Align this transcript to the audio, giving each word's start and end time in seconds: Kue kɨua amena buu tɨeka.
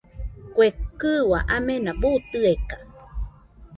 Kue 0.53 0.67
kɨua 0.99 1.39
amena 1.55 1.91
buu 2.01 2.17
tɨeka. 2.31 2.75